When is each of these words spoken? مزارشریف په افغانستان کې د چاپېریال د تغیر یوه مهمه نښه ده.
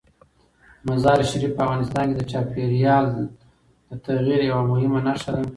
مزارشریف 0.87 1.51
په 1.55 1.61
افغانستان 1.65 2.03
کې 2.09 2.15
د 2.17 2.21
چاپېریال 2.31 3.05
د 3.15 3.19
تغیر 4.05 4.41
یوه 4.51 4.63
مهمه 4.71 4.99
نښه 5.07 5.31
ده. 5.35 5.43